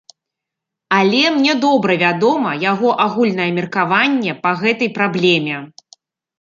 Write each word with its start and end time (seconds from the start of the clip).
Але 0.99 1.19
мне 1.35 1.53
добра 1.65 1.97
вядома 2.05 2.55
яго 2.71 2.89
агульнае 3.07 3.49
меркаванне 3.61 4.37
па 4.47 4.57
гэтай 4.65 4.93
праблеме. 5.01 5.55